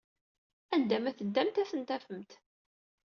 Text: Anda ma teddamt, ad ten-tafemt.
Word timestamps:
Anda 0.75 0.97
ma 0.99 1.11
teddamt, 1.17 1.61
ad 1.61 1.67
ten-tafemt. 1.69 2.31